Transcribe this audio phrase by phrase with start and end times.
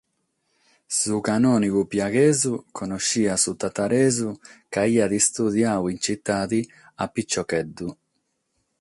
[0.99, 4.29] Su canònigu piaghesu connoschiat su tataresu
[4.71, 6.59] ca aiat istudiadu in tzitade
[7.03, 7.87] a pitzocheddu.